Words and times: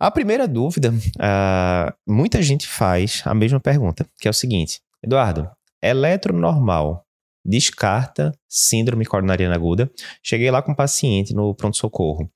A 0.00 0.12
primeira 0.12 0.46
dúvida, 0.46 0.90
uh, 0.92 1.92
muita 2.06 2.40
gente 2.40 2.68
faz 2.68 3.20
a 3.24 3.34
mesma 3.34 3.58
pergunta, 3.58 4.06
que 4.20 4.28
é 4.28 4.30
o 4.30 4.34
seguinte: 4.34 4.80
Eduardo, 5.02 5.50
eletro 5.82 6.32
normal 6.32 7.04
descarta 7.44 8.32
síndrome 8.48 9.04
coronariana 9.04 9.56
aguda? 9.56 9.90
Cheguei 10.22 10.50
lá 10.50 10.62
com 10.62 10.70
um 10.72 10.74
paciente 10.74 11.34
no 11.34 11.52
pronto-socorro. 11.52 12.30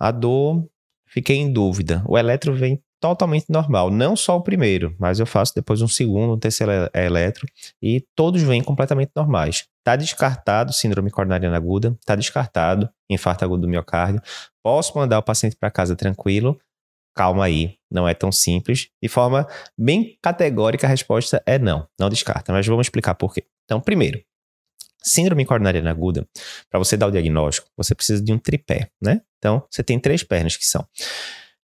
A 0.00 0.10
dor, 0.10 0.66
fiquei 1.06 1.36
em 1.36 1.52
dúvida. 1.52 2.02
O 2.08 2.18
eletro 2.18 2.54
vem 2.54 2.82
totalmente 3.00 3.46
normal. 3.48 3.90
Não 3.90 4.16
só 4.16 4.36
o 4.36 4.42
primeiro, 4.42 4.94
mas 4.98 5.20
eu 5.20 5.26
faço 5.26 5.54
depois 5.54 5.82
um 5.82 5.88
segundo, 5.88 6.34
um 6.34 6.38
terceiro 6.38 6.72
eletro 6.92 7.46
e 7.80 8.04
todos 8.16 8.42
vêm 8.42 8.62
completamente 8.62 9.12
normais. 9.14 9.66
Está 9.78 9.94
descartado 9.94 10.72
síndrome 10.72 11.10
coronariana 11.10 11.56
aguda, 11.56 11.96
está 12.00 12.16
descartado 12.16 12.88
infarto 13.08 13.44
agudo 13.44 13.62
do 13.62 13.68
miocárdio. 13.68 14.20
Posso 14.62 14.96
mandar 14.98 15.18
o 15.18 15.22
paciente 15.22 15.54
para 15.54 15.70
casa 15.70 15.94
tranquilo. 15.94 16.58
Calma 17.16 17.46
aí, 17.46 17.78
não 17.90 18.06
é 18.06 18.12
tão 18.12 18.30
simples. 18.30 18.88
De 19.02 19.08
forma 19.08 19.48
bem 19.76 20.18
categórica, 20.20 20.86
a 20.86 20.90
resposta 20.90 21.42
é 21.46 21.58
não, 21.58 21.88
não 21.98 22.10
descarta. 22.10 22.52
Mas 22.52 22.66
vamos 22.66 22.86
explicar 22.86 23.14
por 23.14 23.32
quê. 23.32 23.44
Então, 23.64 23.80
primeiro, 23.80 24.22
síndrome 25.02 25.46
coronariana 25.46 25.90
aguda, 25.90 26.28
para 26.68 26.78
você 26.78 26.96
dar 26.96 27.06
o 27.06 27.10
diagnóstico, 27.10 27.68
você 27.74 27.94
precisa 27.94 28.22
de 28.22 28.32
um 28.32 28.38
tripé, 28.38 28.90
né? 29.02 29.22
Então, 29.38 29.66
você 29.70 29.82
tem 29.82 29.98
três 29.98 30.22
pernas 30.22 30.56
que 30.56 30.66
são 30.66 30.86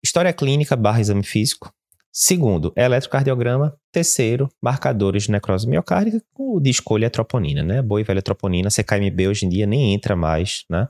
História 0.03 0.33
clínica 0.33 0.75
barra 0.75 0.99
exame 0.99 1.23
físico. 1.23 1.71
Segundo, 2.11 2.73
eletrocardiograma. 2.75 3.77
Terceiro, 3.91 4.49
marcadores 4.61 5.23
de 5.23 5.31
necrose 5.31 5.67
miocárdica 5.67 6.21
de 6.61 6.69
escolha 6.69 7.05
é 7.05 7.09
troponina, 7.09 7.61
né? 7.61 7.81
Boa 7.81 8.01
e 8.01 8.03
velha 8.03 8.21
troponina, 8.21 8.69
CKMB 8.69 9.27
hoje 9.27 9.45
em 9.45 9.49
dia 9.49 9.67
nem 9.67 9.93
entra 9.93 10.15
mais 10.15 10.65
né, 10.69 10.87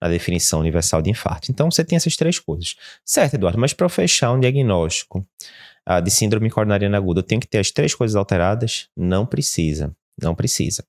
na 0.00 0.08
definição 0.08 0.60
universal 0.60 1.02
de 1.02 1.10
infarto. 1.10 1.50
Então 1.50 1.70
você 1.70 1.84
tem 1.84 1.96
essas 1.96 2.16
três 2.16 2.38
coisas. 2.38 2.76
Certo, 3.04 3.34
Eduardo, 3.34 3.58
mas 3.58 3.72
para 3.72 3.88
fechar 3.88 4.32
um 4.32 4.40
diagnóstico 4.40 5.26
uh, 5.88 6.00
de 6.02 6.10
síndrome 6.10 6.50
coronariana 6.50 6.96
aguda, 6.96 7.20
eu 7.20 7.24
tenho 7.24 7.40
que 7.40 7.46
ter 7.46 7.58
as 7.58 7.70
três 7.70 7.94
coisas 7.94 8.16
alteradas? 8.16 8.88
Não 8.96 9.26
precisa. 9.26 9.94
Não 10.22 10.34
precisa. 10.34 10.84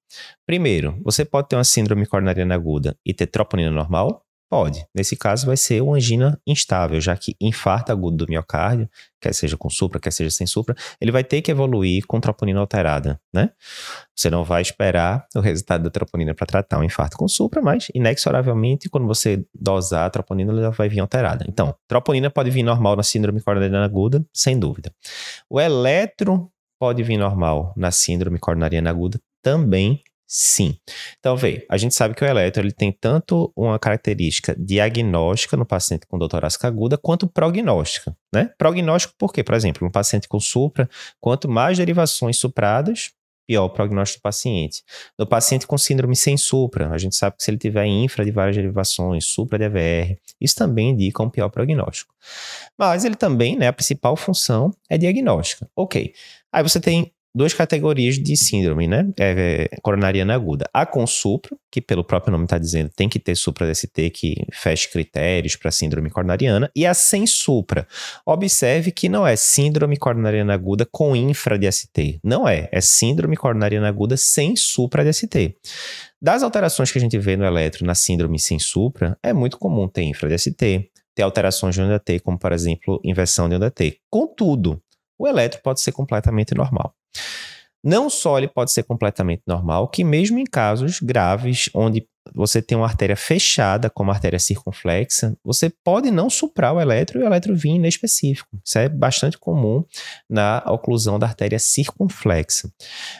Primeiro, 0.45 0.99
você 1.03 1.23
pode 1.23 1.47
ter 1.47 1.55
uma 1.55 1.63
síndrome 1.63 2.05
coronariana 2.05 2.55
aguda 2.55 2.97
e 3.05 3.13
ter 3.13 3.27
troponina 3.27 3.71
normal? 3.71 4.25
Pode. 4.51 4.85
Nesse 4.93 5.15
caso, 5.15 5.45
vai 5.45 5.55
ser 5.55 5.81
uma 5.81 5.95
angina 5.95 6.37
instável, 6.45 6.99
já 6.99 7.15
que 7.15 7.37
infarto 7.39 7.89
agudo 7.89 8.25
do 8.25 8.29
miocárdio, 8.29 8.89
quer 9.21 9.33
seja 9.33 9.55
com 9.55 9.69
supra, 9.69 9.97
quer 9.97 10.11
seja 10.11 10.29
sem 10.29 10.45
supra, 10.45 10.75
ele 10.99 11.09
vai 11.09 11.23
ter 11.23 11.41
que 11.41 11.49
evoluir 11.49 12.05
com 12.05 12.19
troponina 12.19 12.59
alterada, 12.59 13.17
né? 13.33 13.51
Você 14.13 14.29
não 14.29 14.43
vai 14.43 14.61
esperar 14.61 15.25
o 15.33 15.39
resultado 15.39 15.85
da 15.85 15.89
troponina 15.89 16.35
para 16.35 16.45
tratar 16.45 16.79
um 16.79 16.83
infarto 16.83 17.15
com 17.15 17.29
supra, 17.29 17.61
mas 17.61 17.87
inexoravelmente, 17.95 18.89
quando 18.89 19.07
você 19.07 19.41
dosar 19.57 20.05
a 20.05 20.09
troponina, 20.09 20.51
ela 20.51 20.71
vai 20.71 20.89
vir 20.89 20.99
alterada. 20.99 21.45
Então, 21.47 21.73
troponina 21.87 22.29
pode 22.29 22.51
vir 22.51 22.63
normal 22.63 22.97
na 22.97 23.03
síndrome 23.03 23.39
coronariana 23.39 23.85
aguda, 23.85 24.21
sem 24.33 24.59
dúvida. 24.59 24.93
O 25.49 25.61
eletro 25.61 26.51
pode 26.77 27.01
vir 27.03 27.15
normal 27.15 27.73
na 27.77 27.89
síndrome 27.89 28.37
coronariana 28.37 28.89
aguda 28.89 29.17
também, 29.41 30.03
Sim. 30.33 30.77
Então, 31.19 31.35
vê, 31.35 31.65
a 31.69 31.75
gente 31.75 31.93
sabe 31.93 32.15
que 32.15 32.23
o 32.23 32.27
eletro 32.27 32.63
ele 32.63 32.71
tem 32.71 32.89
tanto 32.89 33.51
uma 33.53 33.77
característica 33.77 34.55
diagnóstica 34.57 35.57
no 35.57 35.65
paciente 35.65 36.07
com 36.07 36.17
dor 36.17 36.29
torácica 36.29 36.69
aguda, 36.69 36.97
quanto 36.97 37.27
prognóstica, 37.27 38.15
né? 38.33 38.49
Prognóstico 38.57 39.13
por 39.17 39.33
quê? 39.33 39.43
Por 39.43 39.53
exemplo, 39.55 39.85
um 39.85 39.91
paciente 39.91 40.29
com 40.29 40.39
supra, 40.39 40.89
quanto 41.19 41.49
mais 41.49 41.77
derivações 41.77 42.37
supradas, 42.37 43.11
pior 43.45 43.65
o 43.65 43.69
prognóstico 43.69 44.21
do 44.21 44.23
paciente. 44.23 44.83
No 45.19 45.27
paciente 45.27 45.67
com 45.67 45.77
síndrome 45.77 46.15
sem 46.15 46.37
supra, 46.37 46.89
a 46.91 46.97
gente 46.97 47.13
sabe 47.17 47.35
que 47.35 47.43
se 47.43 47.51
ele 47.51 47.57
tiver 47.57 47.85
infra 47.85 48.23
de 48.23 48.31
várias 48.31 48.55
derivações, 48.55 49.25
supra 49.25 49.59
de 49.59 50.17
isso 50.39 50.55
também 50.55 50.91
indica 50.91 51.21
um 51.21 51.29
pior 51.29 51.49
prognóstico. 51.49 52.15
Mas 52.77 53.03
ele 53.03 53.15
também, 53.15 53.57
né, 53.57 53.67
a 53.67 53.73
principal 53.73 54.15
função 54.15 54.71
é 54.89 54.97
diagnóstica. 54.97 55.69
Ok. 55.75 56.13
Aí 56.53 56.63
você 56.63 56.79
tem 56.79 57.11
duas 57.33 57.53
categorias 57.53 58.15
de 58.15 58.35
síndrome, 58.35 58.87
né? 58.87 59.07
É, 59.17 59.69
é, 59.71 59.77
coronariana 59.81 60.33
aguda. 60.33 60.69
A 60.73 60.85
com 60.85 61.07
supra, 61.07 61.55
que 61.71 61.81
pelo 61.81 62.03
próprio 62.03 62.31
nome 62.31 62.43
está 62.43 62.57
dizendo, 62.57 62.91
tem 62.95 63.07
que 63.07 63.19
ter 63.19 63.35
supra-DST 63.35 64.09
que 64.09 64.35
feche 64.53 64.89
critérios 64.89 65.55
para 65.55 65.71
síndrome 65.71 66.09
coronariana, 66.09 66.69
e 66.75 66.85
a 66.85 66.93
sem 66.93 67.25
supra. 67.25 67.87
Observe 68.25 68.91
que 68.91 69.07
não 69.07 69.25
é 69.25 69.35
síndrome 69.35 69.97
coronariana 69.97 70.53
aguda 70.53 70.85
com 70.89 71.15
infra-DST. 71.15 72.19
Não 72.23 72.47
é. 72.47 72.67
É 72.71 72.81
síndrome 72.81 73.37
coronariana 73.37 73.87
aguda 73.87 74.17
sem 74.17 74.55
supra-DST. 74.55 75.55
Das 76.21 76.43
alterações 76.43 76.91
que 76.91 76.97
a 76.97 77.01
gente 77.01 77.17
vê 77.17 77.35
no 77.35 77.45
eletro 77.45 77.85
na 77.85 77.95
síndrome 77.95 78.39
sem 78.39 78.59
supra, 78.59 79.17
é 79.23 79.33
muito 79.33 79.57
comum 79.57 79.87
ter 79.87 80.03
infra-DST, 80.03 80.91
ter 81.15 81.23
alterações 81.23 81.75
de 81.75 81.81
onda 81.81 81.99
T, 81.99 82.19
como 82.19 82.37
por 82.37 82.51
exemplo, 82.51 82.99
inversão 83.03 83.49
de 83.49 83.55
onda 83.55 83.71
T. 83.71 83.97
Contudo, 84.09 84.81
o 85.17 85.27
eletro 85.27 85.61
pode 85.61 85.81
ser 85.81 85.91
completamente 85.91 86.53
normal. 86.53 86.95
Não 87.83 88.09
só 88.09 88.37
ele 88.37 88.47
pode 88.47 88.71
ser 88.71 88.83
completamente 88.83 89.41
normal, 89.47 89.87
que 89.87 90.03
mesmo 90.03 90.37
em 90.37 90.45
casos 90.45 90.99
graves, 90.99 91.69
onde 91.73 92.07
você 92.33 92.61
tem 92.61 92.77
uma 92.77 92.85
artéria 92.85 93.15
fechada, 93.15 93.89
como 93.89 94.11
a 94.11 94.13
artéria 94.13 94.37
circunflexa, 94.37 95.35
você 95.43 95.71
pode 95.83 96.11
não 96.11 96.29
suprar 96.29 96.73
o 96.73 96.79
eletro 96.79 97.19
e 97.19 97.23
o 97.23 97.25
eletro 97.25 97.55
vir 97.55 97.71
inespecífico. 97.71 98.49
Isso 98.63 98.77
é 98.77 98.87
bastante 98.87 99.37
comum 99.37 99.83
na 100.29 100.63
oclusão 100.67 101.17
da 101.17 101.25
artéria 101.25 101.57
circunflexa. 101.57 102.71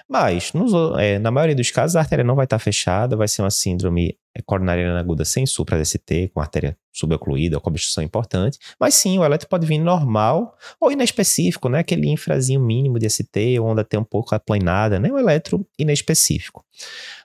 Mas, 0.07 0.53
nos, 0.53 0.71
é, 0.99 1.17
na 1.17 1.31
maioria 1.31 1.55
dos 1.55 1.71
casos, 1.71 1.95
a 1.95 1.99
artéria 1.99 2.23
não 2.23 2.35
vai 2.35 2.45
estar 2.45 2.59
fechada, 2.59 3.17
vai 3.17 3.27
ser 3.27 3.41
uma 3.41 3.51
síndrome 3.51 4.15
coronariana 4.45 4.99
aguda 4.99 5.25
sem 5.25 5.45
supra-DST, 5.45 6.31
com 6.33 6.39
artéria 6.39 6.77
subocluída, 6.93 7.59
com 7.59 7.69
obstrução 7.69 8.03
importante. 8.03 8.57
Mas 8.79 8.95
sim, 8.95 9.17
o 9.17 9.25
eletro 9.25 9.47
pode 9.47 9.65
vir 9.65 9.79
normal 9.79 10.57
ou 10.79 10.91
inespecífico, 10.91 11.69
né? 11.69 11.79
Aquele 11.79 12.09
infrazinho 12.09 12.59
mínimo 12.59 12.99
de 12.99 13.09
ST, 13.09 13.59
ou 13.59 13.67
onda 13.67 13.83
tem 13.83 13.99
um 13.99 14.03
pouco 14.03 14.35
aplanada, 14.35 14.99
né? 14.99 15.11
O 15.11 15.17
eletro 15.17 15.65
inespecífico. 15.77 16.65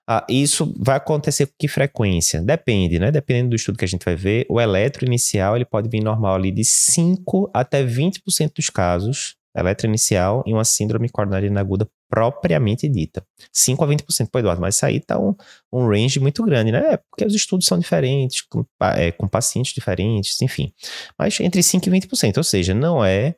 Ah, 0.07 0.25
isso 0.29 0.73
vai 0.79 0.97
acontecer 0.97 1.47
com 1.47 1.53
que 1.59 1.69
frequência? 1.69 2.41
Depende, 2.41 2.99
né? 2.99 3.11
Dependendo 3.11 3.51
do 3.51 3.57
estudo 3.57 3.79
que 3.79 3.85
a 3.85 3.89
gente 3.89 4.05
vai 4.05 4.15
ver, 4.15 4.47
o 4.49 4.61
eletro 4.61 5.05
inicial 5.05 5.57
ele 5.57 5.65
pode 5.65 5.89
vir 5.89 6.03
normal 6.03 6.37
ali 6.37 6.53
de 6.53 6.65
5 6.65 7.51
até 7.53 7.85
20% 7.85 8.53
dos 8.55 8.71
casos, 8.71 9.37
eletro 9.57 9.87
inicial 9.87 10.43
em 10.47 10.53
uma 10.53 10.65
síndrome 10.65 11.09
coronariana 11.09 11.61
aguda 11.61 11.89
propriamente 12.09 12.89
dita. 12.89 13.25
5 13.53 13.83
a 13.83 13.89
20%. 13.89 14.29
Pô, 14.31 14.39
Eduardo, 14.39 14.61
mas 14.61 14.77
isso 14.77 14.87
aí 14.87 15.01
tá 15.01 15.19
um, 15.19 15.35
um 15.73 15.89
range 15.89 16.21
muito 16.21 16.43
grande, 16.45 16.73
né? 16.73 16.95
É 16.95 16.97
porque 16.97 17.25
os 17.25 17.35
estudos 17.35 17.67
são 17.67 17.79
diferentes, 17.79 18.43
com, 18.43 18.65
é, 18.95 19.11
com 19.13 19.27
pacientes 19.27 19.73
diferentes, 19.73 20.41
enfim. 20.41 20.73
Mas 21.19 21.39
entre 21.41 21.63
5 21.63 21.89
e 21.89 21.93
20%, 21.93 22.37
ou 22.37 22.45
seja, 22.45 22.75
não 22.75 23.05
é 23.05 23.35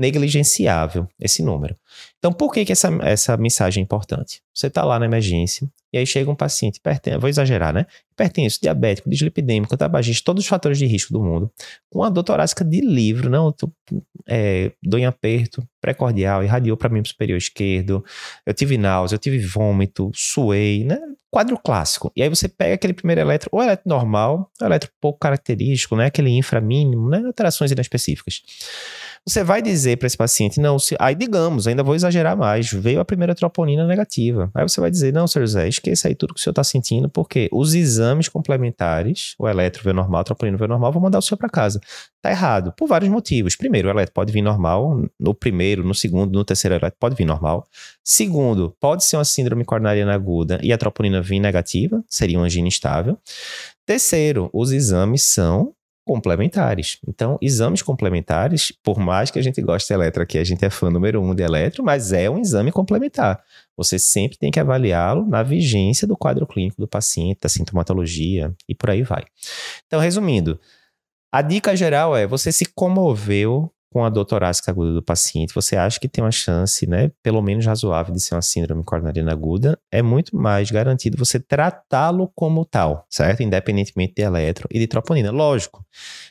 negligenciável 0.00 1.06
esse 1.20 1.42
número. 1.42 1.76
Então, 2.18 2.32
por 2.32 2.52
que, 2.52 2.64
que 2.64 2.72
essa, 2.72 2.88
essa 3.02 3.36
mensagem 3.36 3.82
é 3.82 3.84
importante? 3.84 4.42
Você 4.54 4.68
está 4.68 4.82
lá 4.82 4.98
na 4.98 5.04
emergência, 5.04 5.68
e 5.92 5.98
aí 5.98 6.06
chega 6.06 6.30
um 6.30 6.34
paciente 6.34 6.76
hipertenso, 6.76 7.20
vou 7.20 7.28
exagerar, 7.28 7.72
né? 7.72 7.84
Hipertenso, 8.12 8.58
diabético, 8.62 9.10
dislipidêmico, 9.10 9.76
tabagista, 9.76 10.24
todos 10.24 10.44
os 10.44 10.48
fatores 10.48 10.78
de 10.78 10.86
risco 10.86 11.12
do 11.12 11.20
mundo, 11.20 11.50
com 11.90 12.02
a 12.02 12.08
dor 12.08 12.22
torácica 12.22 12.64
de 12.64 12.80
livro, 12.80 13.28
não, 13.28 13.52
tô, 13.52 13.70
é, 14.26 14.72
dor 14.82 14.98
em 14.98 15.04
aperto, 15.04 15.62
pré-cordial, 15.80 16.42
irradiou 16.42 16.76
para 16.76 16.88
mim 16.88 17.04
superior 17.04 17.36
esquerdo, 17.36 18.02
eu 18.46 18.54
tive 18.54 18.78
náusea, 18.78 19.16
eu 19.16 19.18
tive 19.18 19.38
vômito, 19.38 20.10
suei, 20.14 20.84
né? 20.84 20.98
Quadro 21.30 21.58
clássico. 21.58 22.10
E 22.16 22.22
aí 22.22 22.28
você 22.28 22.48
pega 22.48 22.74
aquele 22.74 22.92
primeiro 22.92 23.20
eletro, 23.20 23.48
ou 23.52 23.62
eletro 23.62 23.88
normal, 23.88 24.50
ou 24.60 24.66
eletro 24.66 24.90
pouco 25.00 25.18
característico, 25.18 25.94
né? 25.94 26.06
Aquele 26.06 26.30
infra 26.30 26.60
mínimo, 26.60 27.08
né? 27.08 27.22
Alterações 27.24 27.70
inespecíficas. 27.70 28.42
Você 29.28 29.44
vai 29.44 29.60
dizer 29.60 29.98
para 29.98 30.06
esse 30.06 30.16
paciente, 30.16 30.58
não, 30.58 30.78
se, 30.78 30.96
aí 30.98 31.14
digamos, 31.14 31.66
ainda 31.66 31.82
vou 31.82 31.94
exagerar 31.94 32.36
mais, 32.36 32.72
veio 32.72 33.00
a 33.00 33.04
primeira 33.04 33.34
troponina 33.34 33.86
negativa. 33.86 34.50
Aí 34.54 34.66
você 34.66 34.80
vai 34.80 34.90
dizer, 34.90 35.12
não, 35.12 35.26
senhor 35.26 35.46
José, 35.46 35.68
esqueça 35.68 36.08
aí 36.08 36.14
tudo 36.14 36.32
que 36.32 36.40
o 36.40 36.42
senhor 36.42 36.52
está 36.52 36.64
sentindo, 36.64 37.08
porque 37.08 37.48
os 37.52 37.74
exames 37.74 38.28
complementares, 38.28 39.34
o 39.38 39.46
eletro 39.46 39.84
veio 39.84 39.94
normal, 39.94 40.22
a 40.22 40.24
troponina 40.24 40.56
veio 40.56 40.68
normal, 40.68 40.90
vou 40.90 41.02
mandar 41.02 41.18
o 41.18 41.22
senhor 41.22 41.36
para 41.36 41.50
casa. 41.50 41.80
Tá 42.22 42.30
errado, 42.30 42.72
por 42.76 42.88
vários 42.88 43.10
motivos. 43.10 43.54
Primeiro, 43.54 43.88
o 43.88 43.90
eletro 43.90 44.14
pode 44.14 44.32
vir 44.32 44.42
normal, 44.42 45.04
no 45.18 45.34
primeiro, 45.34 45.84
no 45.84 45.94
segundo, 45.94 46.32
no 46.32 46.44
terceiro 46.44 46.74
eletro 46.76 46.96
pode 46.98 47.14
vir 47.14 47.26
normal. 47.26 47.66
Segundo, 48.02 48.74
pode 48.80 49.04
ser 49.04 49.16
uma 49.16 49.24
síndrome 49.24 49.64
coronariana 49.64 50.14
aguda 50.14 50.58
e 50.62 50.72
a 50.72 50.78
troponina 50.78 51.20
vir 51.20 51.40
negativa, 51.40 52.02
seria 52.08 52.38
uma 52.38 52.46
angina 52.46 52.68
instável. 52.68 53.18
Terceiro, 53.84 54.48
os 54.52 54.72
exames 54.72 55.22
são 55.22 55.74
complementares. 56.10 56.98
Então, 57.06 57.38
exames 57.40 57.82
complementares, 57.82 58.72
por 58.82 58.98
mais 58.98 59.30
que 59.30 59.38
a 59.38 59.42
gente 59.42 59.62
goste 59.62 59.86
de 59.86 59.94
eletro 59.94 60.24
aqui, 60.24 60.38
a 60.38 60.42
gente 60.42 60.64
é 60.64 60.68
fã 60.68 60.90
número 60.90 61.22
um 61.22 61.32
de 61.32 61.44
eletro, 61.44 61.84
mas 61.84 62.12
é 62.12 62.28
um 62.28 62.36
exame 62.36 62.72
complementar. 62.72 63.40
Você 63.76 63.96
sempre 63.96 64.36
tem 64.36 64.50
que 64.50 64.58
avaliá-lo 64.58 65.24
na 65.24 65.44
vigência 65.44 66.08
do 66.08 66.16
quadro 66.16 66.48
clínico 66.48 66.80
do 66.80 66.88
paciente, 66.88 67.38
da 67.40 67.48
sintomatologia 67.48 68.52
e 68.68 68.74
por 68.74 68.90
aí 68.90 69.04
vai. 69.04 69.22
Então, 69.86 70.00
resumindo, 70.00 70.58
a 71.32 71.42
dica 71.42 71.76
geral 71.76 72.16
é: 72.16 72.26
você 72.26 72.50
se 72.50 72.64
comoveu 72.64 73.72
com 73.92 74.04
a 74.04 74.08
dor 74.08 74.24
torácica 74.24 74.70
aguda 74.70 74.92
do 74.92 75.02
paciente, 75.02 75.54
você 75.54 75.76
acha 75.76 75.98
que 75.98 76.08
tem 76.08 76.22
uma 76.22 76.30
chance, 76.30 76.86
né, 76.86 77.10
pelo 77.22 77.42
menos 77.42 77.66
razoável, 77.66 78.14
de 78.14 78.20
ser 78.20 78.34
uma 78.34 78.42
síndrome 78.42 78.84
coronariana 78.84 79.32
aguda, 79.32 79.78
é 79.90 80.00
muito 80.00 80.36
mais 80.36 80.70
garantido 80.70 81.18
você 81.18 81.40
tratá-lo 81.40 82.30
como 82.34 82.64
tal, 82.64 83.04
certo? 83.10 83.42
Independentemente 83.42 84.14
de 84.14 84.22
eletro 84.22 84.68
e 84.70 84.78
de 84.78 84.86
troponina. 84.86 85.30
Lógico, 85.32 85.84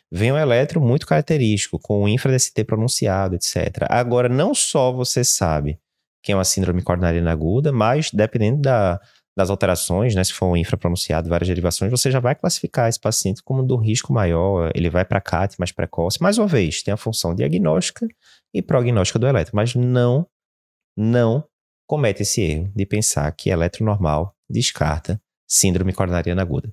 vem 0.10 0.32
um 0.32 0.38
eletro 0.38 0.80
muito 0.80 1.06
característico, 1.06 1.78
com 1.78 2.04
o 2.04 2.08
infra-DST 2.08 2.64
pronunciado, 2.64 3.36
etc. 3.36 3.86
Agora, 3.90 4.30
não 4.30 4.56
só 4.56 4.92
você 4.92 5.24
sabe 5.24 5.78
que 6.24 6.32
é 6.32 6.36
uma 6.36 6.46
síndrome 6.46 6.82
coronariana 6.82 7.32
aguda, 7.32 7.72
mas 7.72 8.10
dependendo 8.12 8.62
da 8.62 9.00
das 9.40 9.50
alterações, 9.50 10.14
né, 10.14 10.24
se 10.24 10.34
for 10.34 10.48
um 10.48 10.58
infrapronunciado, 10.58 11.30
várias 11.30 11.48
derivações, 11.48 11.90
você 11.90 12.12
já 12.12 12.20
vai 12.20 12.36
classificar 12.36 12.90
esse 12.90 13.00
paciente 13.00 13.42
como 13.42 13.64
do 13.64 13.78
risco 13.78 14.12
maior, 14.12 14.70
ele 14.76 14.90
vai 14.90 15.06
para 15.06 15.22
CAT 15.22 15.56
mais 15.58 15.72
precoce. 15.72 16.22
Mais 16.22 16.38
uma 16.38 16.46
vez, 16.46 16.84
tem 16.84 16.94
a 16.94 16.98
função 16.98 17.34
diagnóstica 17.34 18.06
e 18.54 18.62
prognóstica 18.62 19.18
do 19.18 19.26
eletro, 19.26 19.56
mas 19.56 19.74
não, 19.76 20.28
não 20.98 21.42
comete 21.88 22.24
esse 22.24 22.42
erro 22.42 22.72
de 22.76 22.86
pensar 22.86 23.32
que 23.32 23.50
eletro 23.50 23.86
normal 23.86 24.36
descarta 24.50 25.22
síndrome 25.48 25.94
coronariana 25.94 26.42
aguda. 26.42 26.68